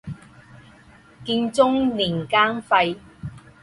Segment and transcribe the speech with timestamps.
[1.23, 2.97] 建中年间废。